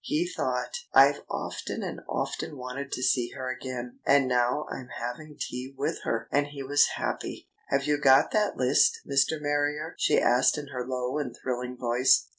[0.03, 3.99] He thought: "I've often and often wanted to see her again.
[4.03, 7.47] And now I'm having tea with her!" And he was happy.
[7.69, 9.39] "Have you got that list, Mr.
[9.39, 12.29] Marrier?" she asked in her low and thrilling voice.